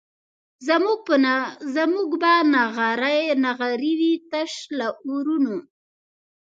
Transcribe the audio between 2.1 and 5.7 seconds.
به نغري وي تش له اورونو